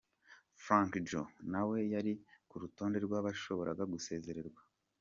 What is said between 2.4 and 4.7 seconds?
ku rutonde rw'abashobora gusezererwa.